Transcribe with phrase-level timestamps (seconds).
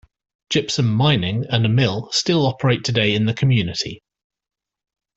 [0.49, 4.01] Gypsum mining and a mill still operate today in the community.